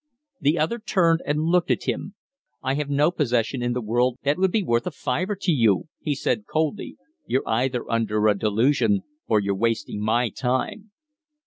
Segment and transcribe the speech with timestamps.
[0.39, 2.15] The other turned and looked at him.
[2.63, 5.89] "I have no possession in the world that would be worth a fiver to you,"
[5.99, 6.97] he said, coldly.
[7.27, 10.89] "You're either under a delusion or you're wasting my time."